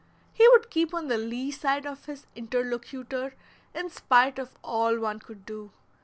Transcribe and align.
He 0.33 0.49
would 0.49 0.71
keep 0.71 0.95
on 0.95 1.09
the 1.09 1.17
lee 1.19 1.51
side 1.51 1.85
of 1.85 2.05
his 2.05 2.25
interlocutor 2.35 3.35
in 3.75 3.91
spite 3.91 4.39
of 4.39 4.57
all 4.63 4.97
one 4.99 5.19
could 5.19 5.45
do. 5.45 5.69